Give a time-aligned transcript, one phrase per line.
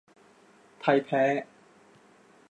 [0.81, 1.23] ไทยแพ้